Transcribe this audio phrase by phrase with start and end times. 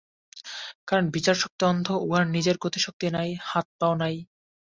[0.87, 4.15] কারণ বিচারশক্তি অন্ধ, উহার নিজের গতিশক্তি নাই, হাত-পাও নাই।